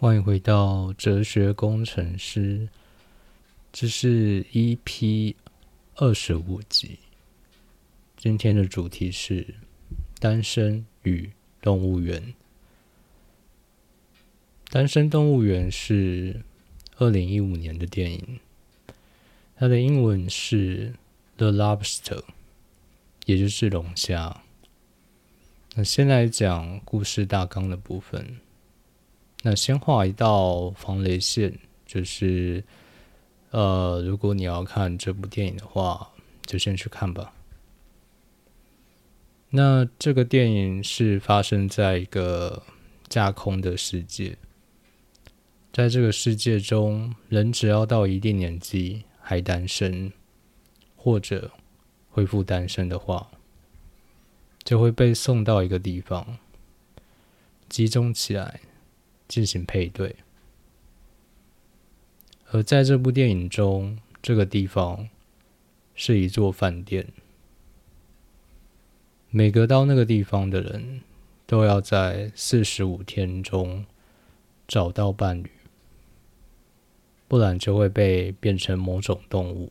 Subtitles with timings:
[0.00, 2.70] 欢迎回到哲学工程师，
[3.70, 5.34] 这是 EP
[5.96, 6.98] 二十五集。
[8.16, 9.56] 今天的主题是
[10.18, 12.32] 单身与动物园。
[14.70, 16.40] 单身动物园是
[16.96, 18.40] 二零一五年的电影，
[19.56, 20.94] 它的英文是
[21.36, 22.22] The Lobster，
[23.26, 24.40] 也就是龙虾。
[25.74, 28.40] 那先来讲故事大纲的部分。
[29.42, 32.62] 那先画一道防雷线，就是
[33.50, 36.10] 呃，如果你要看这部电影的话，
[36.44, 37.32] 就先去看吧。
[39.48, 42.62] 那这个电影是发生在一个
[43.08, 44.36] 架空的世界，
[45.72, 50.12] 在这个世界中，人只要到一定年纪还单身，
[50.94, 51.50] 或者
[52.10, 53.30] 恢复单身的话，
[54.62, 56.38] 就会被送到一个地方，
[57.70, 58.60] 集中起来。
[59.30, 60.16] 进行配对，
[62.50, 65.08] 而在这部电影中，这个地方
[65.94, 67.06] 是一座饭店。
[69.30, 71.02] 每个到那个地方的人
[71.46, 73.86] 都要在四十五天中
[74.66, 75.48] 找到伴侣，
[77.28, 79.70] 不然就会被变成某种动物。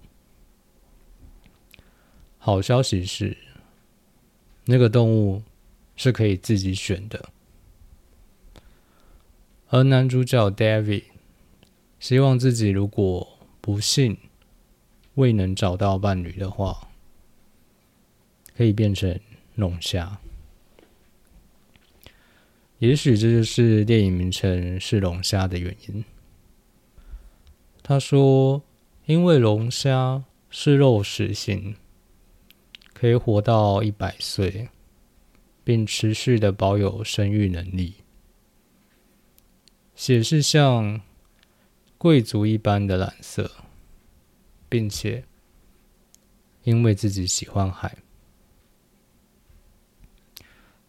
[2.37, 3.35] 好消息是，
[4.63, 5.43] 那个动物
[5.97, 7.29] 是可以自己选的。
[9.71, 11.03] 而男主角 David
[11.99, 14.17] 希望自己如果不幸
[15.13, 16.89] 未能找到伴侣的话，
[18.57, 19.19] 可以变成
[19.53, 20.19] 龙虾。
[22.79, 26.03] 也许这就是电影名称是龙虾的原因。
[27.83, 28.63] 他说
[29.05, 31.75] ：“因为龙虾是肉食性，
[32.93, 34.69] 可以活到一百岁，
[35.63, 37.95] 并持续的保有生育能力。”
[39.99, 41.01] 血是像
[41.97, 43.51] 贵族一般的蓝色，
[44.69, 45.25] 并且
[46.63, 47.97] 因为自己喜欢海，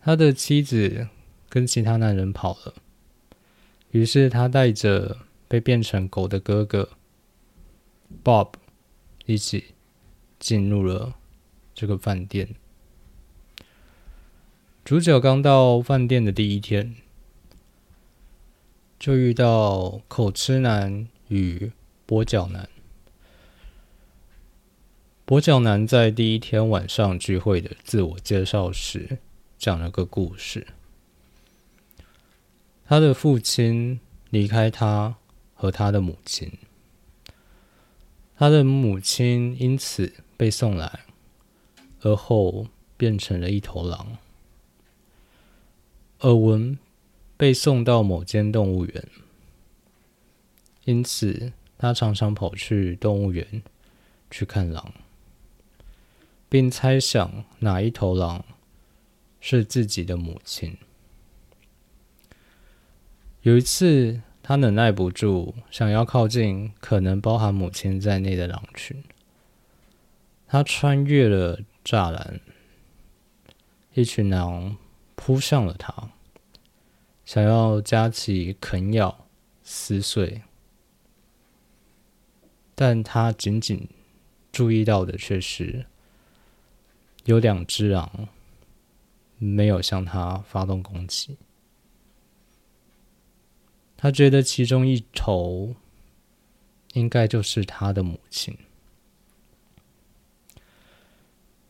[0.00, 1.08] 他的妻子
[1.48, 2.74] 跟其他男人跑了，
[3.90, 5.18] 于是他带着
[5.48, 6.90] 被变成狗的哥哥
[8.22, 8.52] Bob
[9.26, 9.74] 一起
[10.38, 11.16] 进入了
[11.74, 12.54] 这个饭店。
[14.84, 16.94] 主角刚到饭店的第一天。
[19.00, 21.72] 就遇到口吃男与
[22.06, 22.68] 跛脚男。
[25.26, 29.16] 跛脚男在第一天晚上聚会的自我介绍时，
[29.56, 30.66] 讲了个故事：
[32.84, 35.16] 他的父亲离开他
[35.54, 36.52] 和他的母亲，
[38.36, 41.06] 他的母亲因此被送来，
[42.02, 42.66] 而后
[42.98, 44.18] 变成了一头狼。
[46.18, 46.78] 耳闻。
[47.40, 49.08] 被送到某间动物园，
[50.84, 53.62] 因此他常常跑去动物园
[54.30, 54.92] 去看狼，
[56.50, 58.44] 并猜想哪一头狼
[59.40, 60.76] 是自己的母亲。
[63.40, 69.02] 有一次，他忍耐不住，想要靠近可能包含母亲在内的狼群，
[70.46, 72.38] 他穿越了栅栏，
[73.94, 74.76] 一群狼
[75.14, 76.10] 扑向了他。
[77.30, 79.28] 想要夹起啃咬
[79.62, 80.42] 撕碎，
[82.74, 83.88] 但他仅仅
[84.50, 85.86] 注意到的却是
[87.26, 88.28] 有两只狼
[89.38, 91.36] 没有向他发动攻击。
[93.96, 95.76] 他觉得其中一头
[96.94, 98.58] 应该就是他的母亲，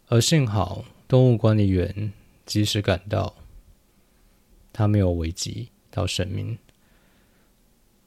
[0.06, 2.14] 而幸好动物管理员
[2.46, 3.34] 及时赶到。
[4.72, 6.56] 他没有危及到生命，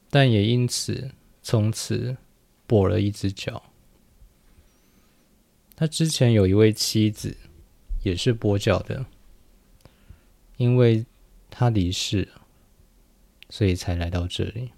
[0.10, 2.16] 但也因此从此
[2.68, 3.62] 跛了一只脚。
[5.76, 7.36] 他之前有一位妻子，
[8.04, 9.06] 也是跛脚的，
[10.58, 11.06] 因为
[11.50, 12.30] 他离世，
[13.50, 14.72] 所以才来到这里。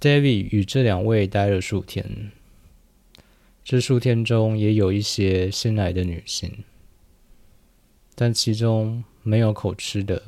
[0.00, 2.32] David 与这两位待了数天，
[3.62, 6.64] 这数天中也有一些新来的女性，
[8.14, 9.04] 但其中。
[9.24, 10.22] 没有口吃的，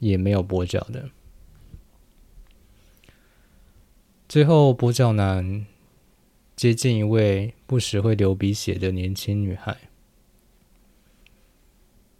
[0.00, 1.10] 也没有跛脚的。
[4.28, 5.66] 最后，跛脚男
[6.56, 9.88] 接近一位不时会流鼻血的年轻女孩，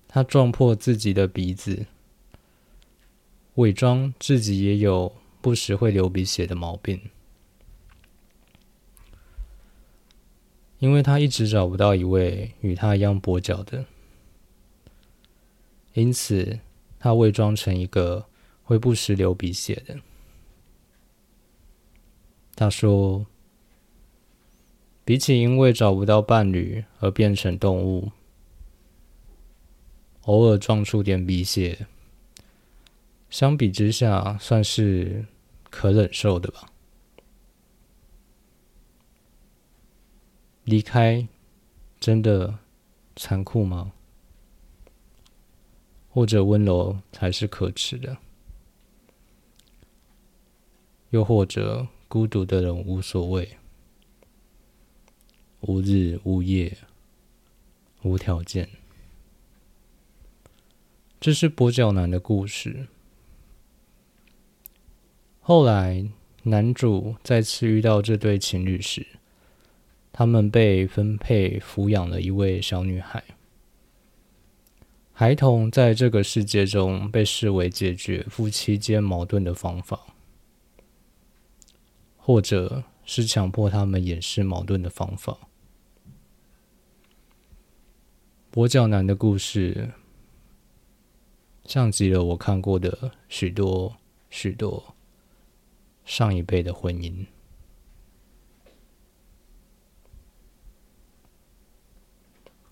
[0.07, 1.87] 他撞破自己的鼻子，
[3.57, 7.01] 伪装自己也有不时会流鼻血的毛病，
[10.79, 13.85] 因为他一直找不到一位与他一样跛脚的。
[15.99, 16.61] 因此，
[17.01, 18.25] 他伪装成一个
[18.63, 19.99] 会不时流鼻血的。
[22.55, 23.27] 他说
[25.05, 28.13] ：“比起因为找不到伴侣而变成动物，
[30.23, 31.89] 偶尔撞出点鼻血，
[33.29, 35.27] 相比之下算是
[35.69, 36.71] 可忍受的吧。
[40.63, 41.27] 离开
[41.99, 42.57] 真的
[43.17, 43.93] 残酷吗？
[46.19, 48.19] 或者温柔才是可耻的？
[51.11, 53.59] 又或者？”孤独的人无所谓，
[55.61, 56.79] 无日无夜，
[58.03, 58.67] 无条件。
[61.21, 62.89] 这是跛脚男的故事。
[65.41, 66.09] 后来，
[66.45, 69.07] 男主再次遇到这对情侣时，
[70.11, 73.23] 他们被分配抚养了一位小女孩。
[75.21, 80.15] 孩童在这个世界中被视为解决夫妻间矛盾的方法。
[82.17, 85.37] 或者是强迫他们掩饰矛盾的方法。
[88.53, 89.91] 跛脚男的故事，
[91.65, 93.97] 像极了我看过的许多
[94.31, 94.95] 许多
[96.05, 97.27] 上一辈的婚姻。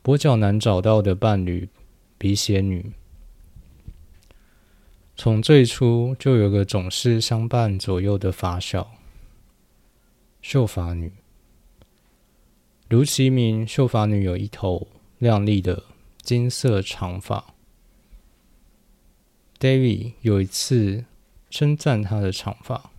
[0.05, 1.69] 跛脚男找到的伴侣
[2.19, 2.93] 鼻血女，
[5.17, 8.93] 从最初就有个总是相伴左右的发小。
[10.41, 11.13] 秀发女，
[12.89, 14.87] 如其名，秀发女有一头
[15.19, 15.83] 亮丽的
[16.23, 17.45] 金色长发。
[19.59, 21.05] David 有一次
[21.51, 22.91] 称赞她的长发，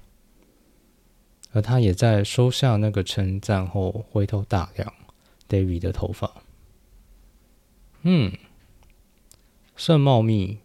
[1.54, 4.94] 而她也在收下那个称赞后，回头打量
[5.48, 6.34] David 的头发。
[8.02, 8.34] 嗯，
[9.80, 10.58] 算茂密，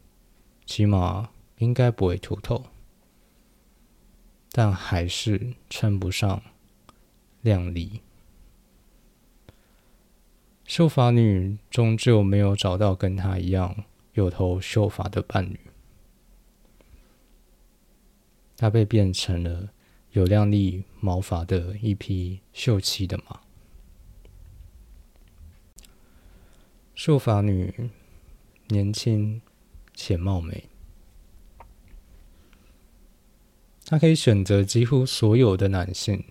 [0.64, 2.64] 起码应该不会秃头，
[4.50, 6.42] 但还是称不上。
[7.42, 8.00] 靓丽，
[10.64, 15.58] 秀发女终究没有找到跟她一样有头秀发的伴侣，
[18.56, 19.70] 她被变成了
[20.12, 23.40] 有靓丽毛发的一匹秀气的马。
[26.94, 27.90] 秀发女
[28.72, 29.40] 年轻
[29.94, 30.64] 且貌美，
[33.84, 36.24] 她可以选择几乎所有的男性。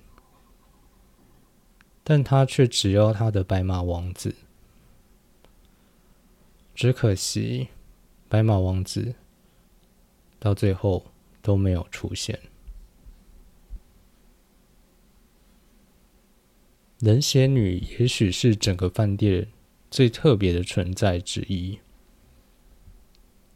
[2.03, 4.35] 但他却只要他的白马王子，
[6.73, 7.67] 只可惜
[8.27, 9.13] 白马王子
[10.39, 11.05] 到最后
[11.43, 12.37] 都没有出现。
[16.99, 19.47] 冷血女也许是整个饭店
[19.91, 21.79] 最特别的存在之一，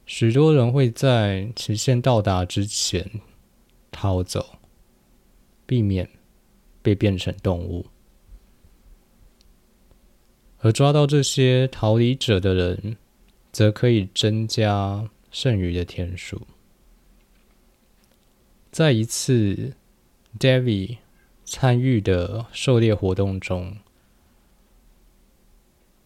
[0.06, 3.22] 许多人会在期限到达之前
[3.92, 4.60] 逃走，
[5.66, 6.10] 避免
[6.82, 7.88] 被变成动物。
[10.60, 12.98] 而抓到这些逃离者的人，
[13.52, 16.42] 则可以增加剩余的天数。
[18.72, 19.74] 在一次
[20.40, 20.98] David
[21.44, 23.78] 参与的狩猎活动中，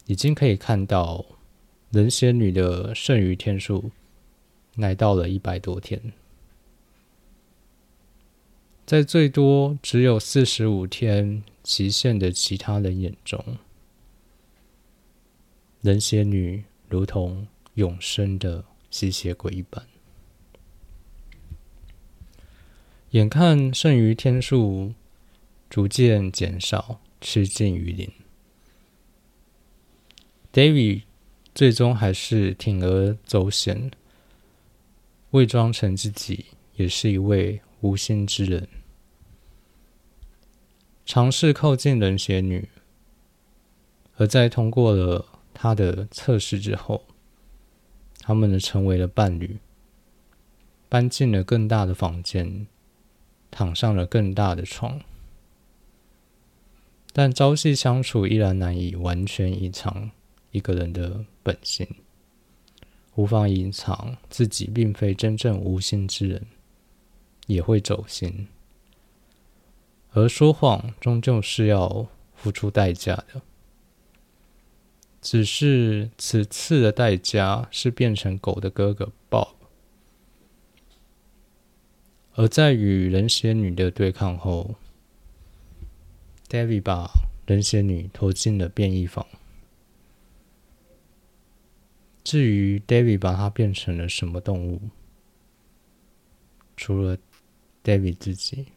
[0.06, 1.26] 已经可以看到
[1.92, 3.90] 人仙女的剩余天数
[4.76, 6.14] 来到了一百多天，
[8.86, 13.58] 在最多只有四十五天期限的其他人眼中。
[15.82, 19.88] 人血女如同永生的吸血鬼一般，
[23.12, 24.94] 眼看剩余天数
[25.70, 28.12] 逐渐减少，趋近于零
[30.54, 31.04] ，David
[31.60, 33.92] 最终还是铤而走险，
[35.32, 36.46] 伪装成自己
[36.78, 38.66] 也是一位无心之人，
[41.06, 42.70] 尝试靠近人血女，
[44.16, 45.26] 而在通过了。
[45.54, 47.04] 他的测试之后，
[48.22, 49.58] 他们呢成为了伴侣，
[50.88, 52.68] 搬进了更大的房间，
[53.52, 55.02] 躺上了更大的床，
[57.12, 60.12] 但朝夕相处依然难以完全隐藏
[60.52, 61.88] 一个人的本性，
[63.16, 66.46] 无法隐藏自己并非真正无心之人，
[67.48, 68.48] 也会走心，
[70.12, 73.42] 而说谎终究是要付出代价的。
[75.20, 79.56] 只是此次的代价是变成狗的哥哥 Bob，
[82.36, 84.76] 而在与人血女的对抗后
[86.48, 87.10] ，David 把
[87.48, 89.26] 人血女投进了变异房。
[92.30, 94.80] 至于 David 把它变成了什么动物，
[96.78, 97.18] 除了
[97.84, 98.68] David 自己，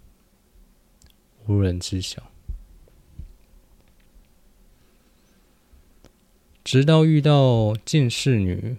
[1.47, 2.31] 无人知晓。
[6.65, 8.79] 直到遇到近视女，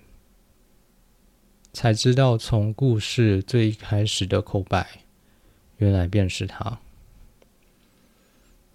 [1.72, 5.02] 才知道从故事最开始的口白，
[5.78, 6.80] 原来便是他。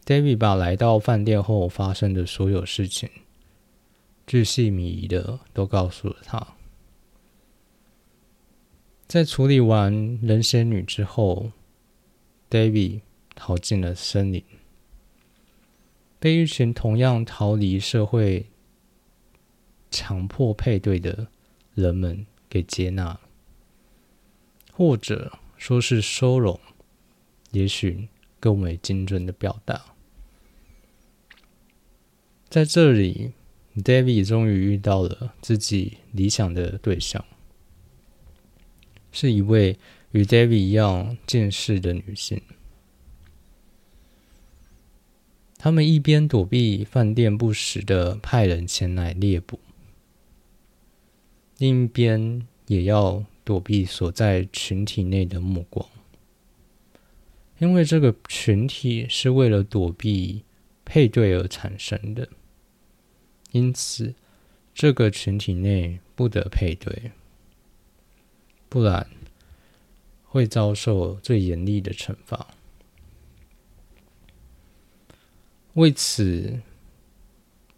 [0.07, 3.11] David 把来到饭店后发生的所有事情，
[4.29, 6.55] 巨细靡遗的都告诉了他。
[9.07, 11.53] 在处理完人血女之后
[12.51, 13.01] ，David
[13.35, 14.45] 逃进了森林，
[16.21, 18.51] 被一群同样逃离社会、
[19.91, 21.29] 强迫配对的
[21.75, 23.19] 人们给接纳，
[24.75, 26.61] 或者说是收容，
[27.53, 28.09] 也许
[28.39, 29.95] 更为精准的表达。
[32.51, 33.33] 在这里
[33.83, 37.25] ，David 终于遇到了自己理想的对象。
[39.11, 39.79] 是一位
[40.13, 42.41] 与 David 一样近视的女性。
[45.57, 49.59] 他们一边躲避饭店不时的派人前来猎捕，
[51.57, 55.85] 另一边也要躲避所在群体内的目光，
[57.59, 60.45] 因为这个群体是为了躲避
[60.85, 62.29] 配对而产生的，
[63.53, 64.15] 因此
[64.75, 67.13] 这个群体内不得配对。
[68.71, 69.09] 不然
[70.25, 72.49] 会遭受最严厉的惩罚。
[75.73, 76.61] 为此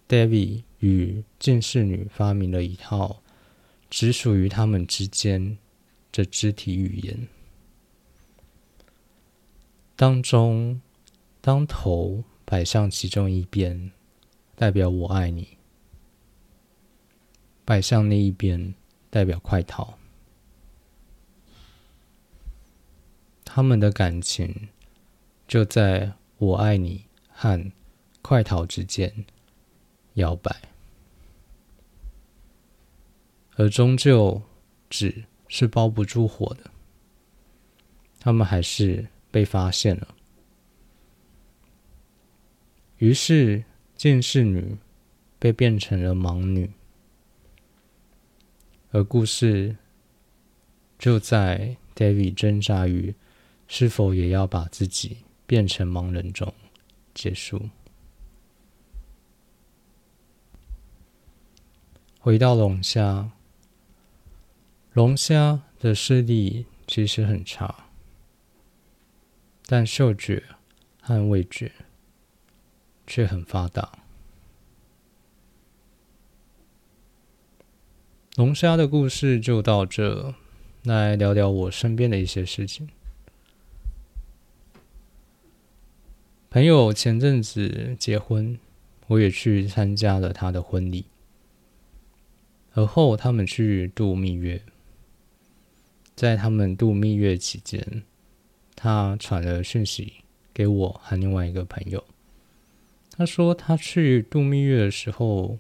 [0.09, 3.23] ，David 与近视女发明了一套
[3.89, 5.59] 只属于他们之间
[6.11, 7.29] 的肢体语言。
[9.95, 10.81] 当中，
[11.41, 13.93] 当头摆向其中一边，
[14.57, 15.45] 代表我爱你；
[17.71, 18.75] 摆向另一边，
[19.11, 19.97] 代表快逃。
[23.45, 24.69] 他们的感情
[25.47, 27.71] 就在我爱你和
[28.23, 29.25] 快逃之间
[30.15, 30.51] 摇摆，
[33.55, 34.43] 而终究
[34.89, 36.69] 纸是包不住火的。
[38.19, 40.13] 他们还是被发现了，
[42.97, 43.63] 于是
[43.95, 44.77] 近视女
[45.39, 46.69] 被变成了盲女，
[48.91, 49.77] 而故事
[50.99, 53.15] 就在 David 挣扎于。
[53.73, 56.53] 是否也要把自己变成盲人中
[57.15, 57.71] 结束？
[62.19, 63.31] 回到龙虾，
[64.93, 67.87] 龙虾的视力其实很差，
[69.67, 70.43] 但嗅觉
[71.01, 71.71] 和味觉
[73.07, 74.00] 却很发达。
[78.41, 80.35] 龙虾的故事就到这，
[80.85, 82.89] 来聊聊我身边的一些事情。
[86.49, 88.59] 朋友前阵子结婚，
[89.09, 91.05] 我也去参加了他的婚礼。
[92.73, 94.63] 而后他们去度蜜月，
[96.15, 98.05] 在他们度蜜月期间，
[98.75, 100.15] 他传了讯息
[100.55, 102.03] 给我和另外一个朋友。
[103.11, 105.59] 他说他去度蜜月的时候，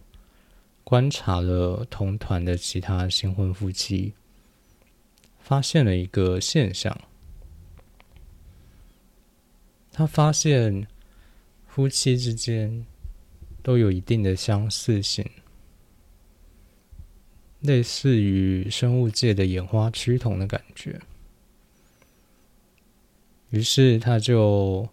[0.90, 4.12] 观察了同团的其他新婚夫妻，
[5.38, 7.00] 发现了一个现象。
[9.92, 10.88] 他发现
[11.68, 12.84] 夫妻之间
[13.62, 15.24] 都有一定的相似性，
[17.60, 21.00] 类似于生物界的演化趋同的感觉。
[23.50, 24.88] 于是他就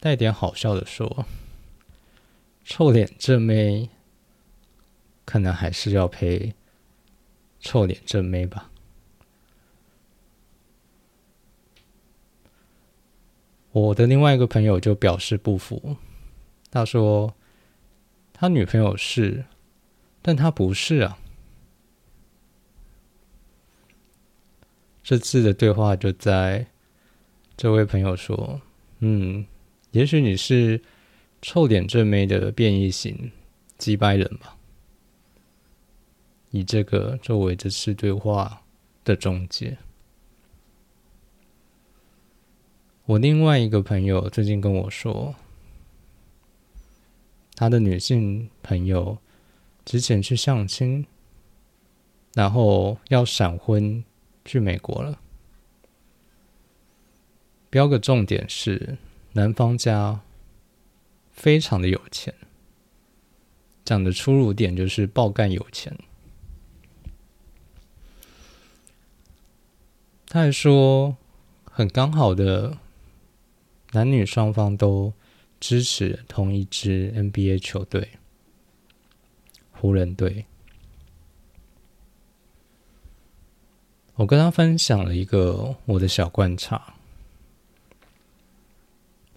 [0.00, 1.26] 带点好笑的说
[2.64, 3.88] ：“臭脸正妹
[5.24, 6.54] 可能还是要陪
[7.60, 8.70] 臭脸正妹吧。”
[13.72, 15.96] 我的另外一个朋友就表示不服，
[16.70, 17.34] 他说
[18.34, 19.46] 他女朋友是，
[20.20, 21.18] 但他不是啊。
[25.02, 26.66] 这次的对话就在
[27.56, 28.60] 这位朋友说
[29.00, 29.46] ：“嗯，
[29.92, 30.82] 也许你是
[31.42, 33.30] 臭脸正妹的变异型
[33.76, 34.56] 击败人吧。”
[36.52, 38.62] 以这个作为这次对话
[39.04, 39.76] 的终结。
[43.06, 45.34] 我另外一个朋友最近跟我说，
[47.56, 49.18] 他的女性朋友
[49.84, 51.06] 之前去相亲，
[52.34, 54.04] 然后要闪婚
[54.44, 55.18] 去美国了。
[57.70, 58.98] 标个重点是，
[59.32, 60.20] 男方家
[61.42, 62.32] 非常的有钱，
[63.84, 65.92] 讲的出入点就是爆干有钱。
[70.28, 71.16] 他还说，
[71.64, 72.78] 很刚好的，
[73.90, 75.12] 男女双方都
[75.58, 78.10] 支持同一支 NBA 球队——
[79.74, 80.46] 湖人队。
[84.14, 86.94] 我跟他分享了一个我的小观察。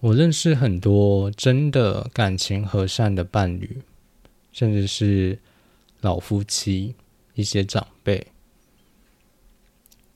[0.06, 3.82] 我认识很多真的感情和善的伴侣，
[4.52, 5.40] 甚至是
[6.00, 6.94] 老夫妻、
[7.34, 8.28] 一些长辈，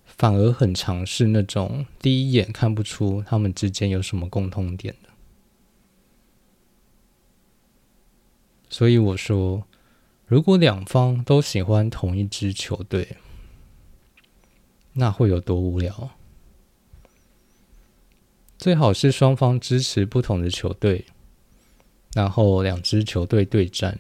[0.05, 5.09] 反而很尝试那种第一眼看不出他们之间有什么共通点的。
[8.69, 9.65] 所以我说，
[10.25, 13.17] 如果两方都喜欢同一支球队，
[14.93, 16.11] 那会有多无聊？
[18.61, 21.07] 最好是双方支持不同的球队，
[22.13, 23.99] 然后两支球队对战，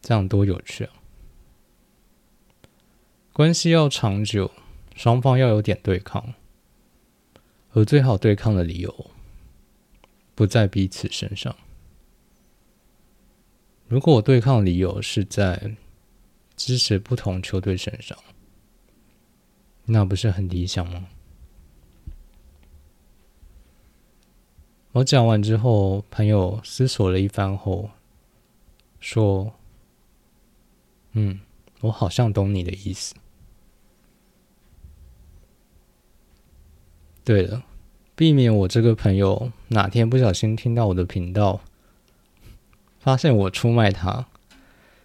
[0.00, 0.94] 这样多有趣啊！
[3.34, 4.50] 关系要长久，
[4.96, 6.32] 双方要有点对抗，
[7.72, 9.10] 而最好对抗的理由
[10.34, 11.54] 不在彼此身上。
[13.88, 15.76] 如果我对抗理由是在
[16.56, 18.16] 支持不同球队身上，
[19.84, 21.08] 那不是很理想吗？
[24.98, 27.88] 我讲完之后，朋友思索了一番后
[28.98, 29.52] 说
[31.14, 31.38] ：“嗯，
[31.82, 33.14] 我好像懂你的意思。
[37.24, 37.62] 对了，
[38.16, 41.60] 避免我这个朋友哪天不小心听到我的频道，
[42.98, 44.26] 发现我出卖他，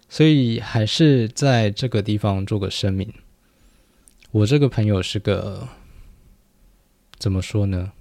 [0.08, 3.14] 所以还是在这个地方做个声明。
[4.32, 5.68] 我这个朋友是个
[7.16, 7.92] 怎么说呢？”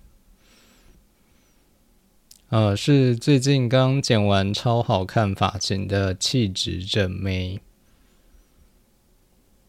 [2.54, 7.60] 呃，是最近刚剪完超好看发型的气质正妹。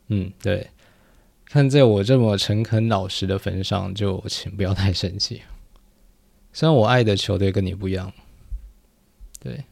[0.08, 0.68] 嗯，对，
[1.46, 5.40] 看在我这么诚恳老实的份上，就请不要太生气。
[6.52, 8.12] 虽然我爱的球队跟你不一样，
[9.40, 9.64] 对，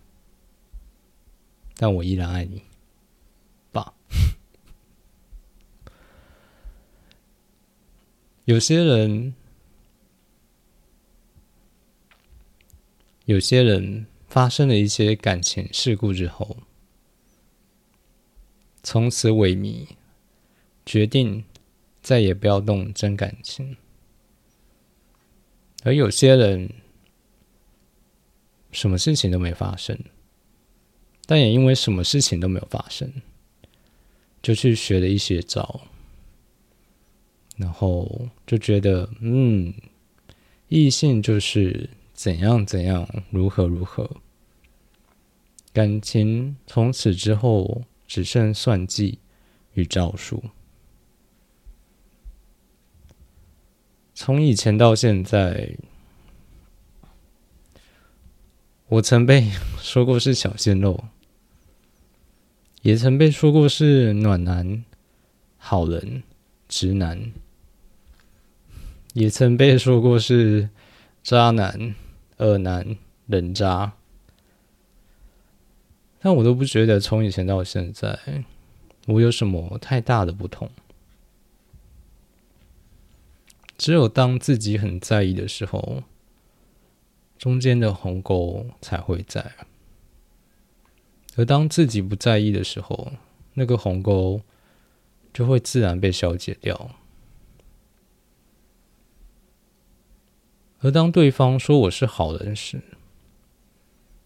[1.77, 2.63] 但我依然爱你，
[3.71, 3.93] 爸。
[8.47, 9.35] 有些人。
[13.27, 16.57] 有些人发生了一些感情事故之后，
[18.83, 19.87] 从此萎靡，
[20.85, 21.45] 决定
[22.03, 23.77] 再也不要动真感情；
[25.85, 26.69] 而有些人
[28.73, 29.97] 什么事情都没发生，
[31.27, 33.13] 但也因为什么事情都没有发生，
[34.43, 35.83] 就去学了一些招，
[37.57, 39.73] 然后就觉得，嗯，
[40.67, 41.89] 异性就是。
[42.23, 44.09] 怎样怎样，如何如何？
[45.73, 49.19] 感情从此之后只剩算计
[49.75, 50.45] 与招数。
[54.15, 55.77] 从以前到现在，
[58.87, 61.03] 我曾被说过是小鲜肉，
[62.83, 64.85] 也曾被说过是暖男、
[65.57, 66.23] 好人、
[66.69, 67.33] 直男，
[69.13, 70.69] 也曾被说过是
[71.25, 71.97] 渣男。
[72.43, 73.93] 恶男人渣，
[76.19, 78.19] 但我都不觉得从以前到现在
[79.07, 80.69] 我有什么太大的不同。
[83.79, 86.03] 只有当自己很在意的时候，
[87.39, 89.43] 中间的鸿沟才会在；
[91.37, 93.13] 而当自己不在意的时候，
[93.55, 94.41] 那个鸿沟
[95.33, 96.91] 就会自然被消解掉。
[100.83, 102.83] 而当对方说我是好人时，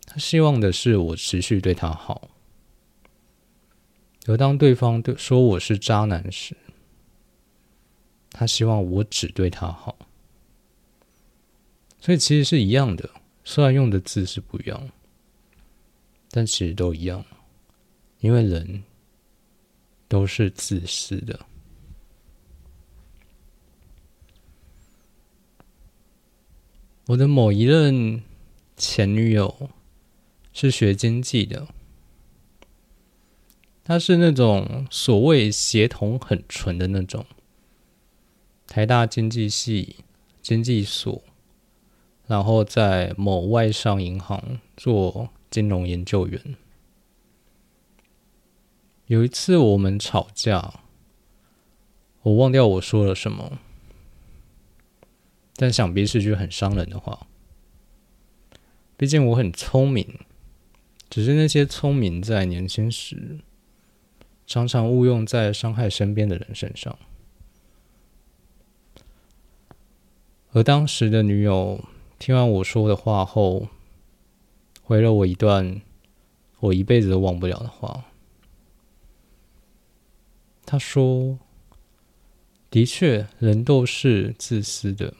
[0.06, 2.30] 他希望的是我持续对他好；
[4.26, 6.56] 而当对方对说我是渣男时，
[8.30, 9.98] 他希望我只对他好。
[12.00, 13.10] 所以其实是一样的，
[13.44, 14.90] 虽然用的字是不一样，
[16.30, 17.22] 但其实都一样，
[18.20, 18.82] 因为人
[20.08, 21.38] 都是自私的。
[27.08, 28.20] 我的某一任
[28.76, 29.70] 前女友
[30.52, 31.68] 是学经济的，
[33.84, 37.24] 她是那种所谓协同很纯的那种，
[38.66, 39.96] 台大经济系
[40.42, 41.22] 经济所，
[42.26, 46.56] 然后在某外商银行做金融研究员。
[49.06, 50.80] 有一次我们吵架，
[52.22, 53.60] 我忘掉我说了什么。
[55.56, 57.26] 但想必是句很伤人的话。
[58.96, 60.20] 毕竟我很聪明，
[61.10, 63.40] 只是那些聪明在年轻时
[64.46, 66.98] 常常误用在伤害身边的人身上。
[70.52, 71.84] 而当时的女友
[72.18, 73.68] 听完我说的话后，
[74.82, 75.82] 回了我一段
[76.60, 78.06] 我一辈子都忘不了的话。
[80.64, 81.38] 他说
[82.70, 85.14] ：“的确，人都是自私的，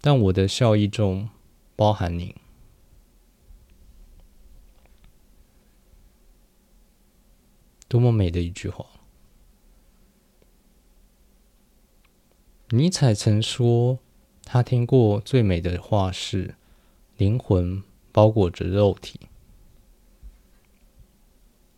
[0.00, 1.28] 但我的笑意中
[1.76, 2.36] 包含你。”
[7.88, 8.86] 多么美的一句话！
[12.68, 13.98] 尼采曾说，
[14.44, 16.54] 他听过最美的话是
[17.18, 17.82] “灵魂
[18.12, 19.18] 包裹着肉体”，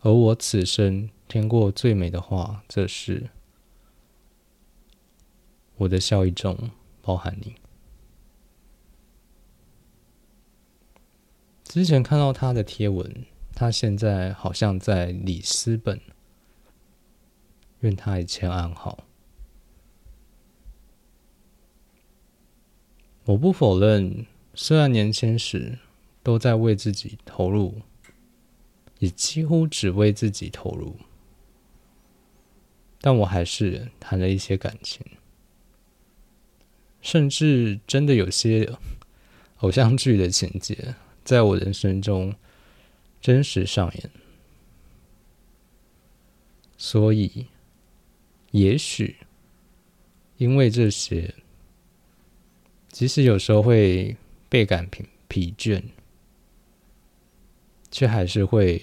[0.05, 3.31] 而我此生听过最美的话，则是
[5.79, 7.55] “我的笑意中包含你”。
[11.73, 13.25] 之前看到他的贴文。
[13.55, 15.99] 他现在好像在里斯本，
[17.81, 19.07] 愿他一切安好。
[23.25, 25.79] 我不否认，虽然年轻时
[26.23, 27.81] 都在为自己投入，
[28.99, 30.97] 也几乎只为自己投入，
[33.01, 35.07] 但我还是谈了一些感情，
[37.01, 38.77] 甚至真的有些
[39.59, 42.35] 偶像剧的情节，在我人生中。
[43.21, 44.11] 真实上演，
[46.77, 47.47] 所以，
[48.51, 49.17] 也许
[50.39, 51.33] 因为这些，
[52.89, 54.17] 即使有时候会
[54.49, 55.81] 倍感疲疲倦，
[57.93, 58.83] 却还是会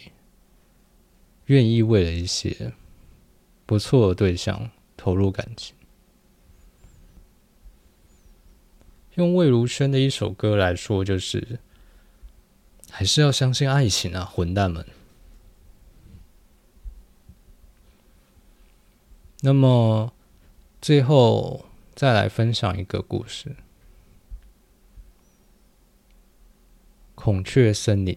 [1.48, 2.72] 愿意为了一些
[3.66, 5.76] 不错的对象投入感情。
[9.16, 11.60] 用魏如萱的一首歌来说，就是。
[12.92, 14.86] 还是要相信爱情啊，混蛋们！
[19.42, 20.14] 那么，
[20.82, 23.50] 最后再来分享一个故事，
[27.16, 28.14] 《孔雀森林》。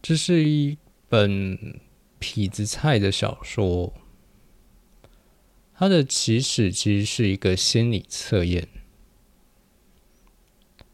[0.00, 1.80] 这是一本
[2.20, 3.92] 痞子菜的小说，
[5.74, 8.68] 它的起始其实是一个心理测验。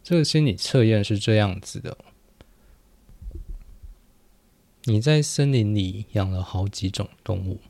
[0.03, 1.97] 这个心理测验是这样子的：
[4.85, 7.61] 你在森林里养了好几种动物，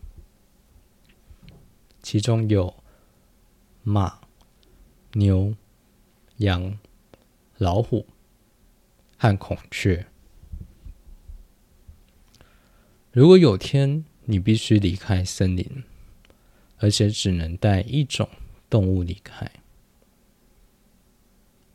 [2.02, 2.74] 其中有
[3.82, 4.20] 马、
[5.12, 5.54] 牛、
[6.38, 6.78] 羊、
[7.58, 8.06] 老虎
[9.18, 10.06] 和孔雀。
[13.12, 15.84] 如果有天你必须离开森林，
[16.78, 18.26] 而且只能带一种
[18.70, 19.50] 动物离开。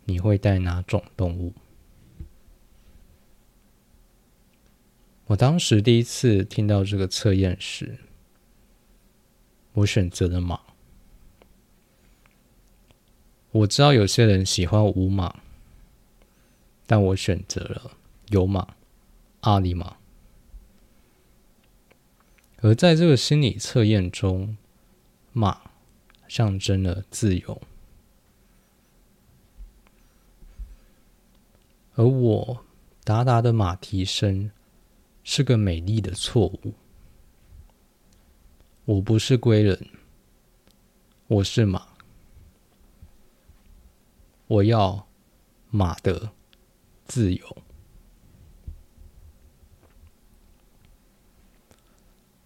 [0.08, 1.54] 你会带哪种动物？
[5.26, 7.98] 我当时第一次听到这个测验时，
[9.74, 10.62] 我选择了马。
[13.52, 15.42] 我知道有些人喜欢无马，
[16.86, 17.92] 但我选择了
[18.30, 18.76] 有马
[19.42, 19.98] 阿里马。
[22.62, 24.56] 而在这个心理测验中，
[25.34, 25.70] 马
[26.30, 27.62] 象征了自由。
[31.98, 32.64] 而我
[33.04, 34.52] 达达的马蹄声
[35.24, 36.76] 是个美丽的错误。
[38.86, 39.90] 我不是归人，
[41.26, 41.88] 我是马。
[44.46, 45.08] 我要
[45.72, 46.30] 马的
[47.06, 47.58] 自由。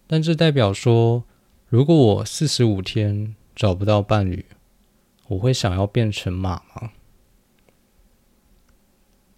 [0.06, 1.24] 但这代表说，
[1.68, 4.46] 如果我四十五天找不到伴侣，
[5.28, 6.92] 我会想要变成马吗？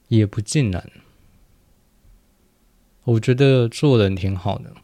[0.08, 0.90] 也不尽然，
[3.04, 4.74] 我觉得做人挺好的，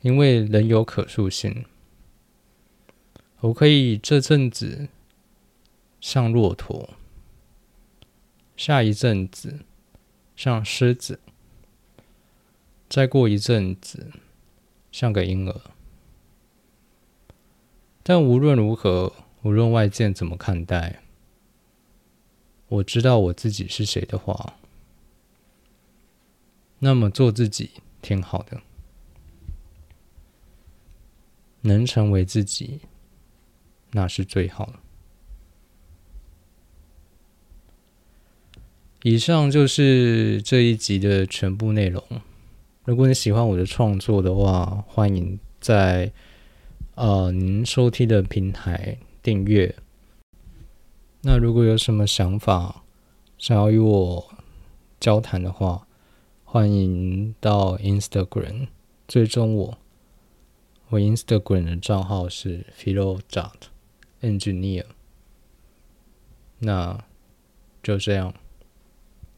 [0.00, 1.64] 因为人有可塑性。
[3.40, 4.88] 我可以这阵子
[6.00, 6.90] 像骆驼，
[8.56, 9.60] 下一阵子
[10.36, 11.18] 像狮子，
[12.88, 14.12] 再过一阵子
[14.92, 15.60] 像个婴儿。
[18.04, 21.01] 但无论如何，无论外界怎么看待。
[22.72, 24.54] 我知道我自己是谁的话，
[26.78, 28.62] 那么做自己挺好的。
[31.60, 32.80] 能成为自己，
[33.90, 34.72] 那是最好的。
[39.02, 42.02] 以上就是这一集的全部内容。
[42.86, 46.10] 如果你喜欢我的创作的话，欢迎在
[46.94, 49.76] 呃您收听的平台订阅。
[51.24, 52.82] 那如果有什么想法，
[53.38, 54.34] 想要与我
[54.98, 55.86] 交谈的话，
[56.44, 58.66] 欢迎到 Instagram
[59.06, 59.78] 追踪我。
[60.88, 63.52] 我 Instagram 的账号是 philojat
[64.20, 64.84] engineer。
[66.58, 67.04] 那
[67.82, 68.34] 就这样，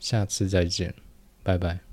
[0.00, 0.94] 下次再见，
[1.42, 1.83] 拜拜。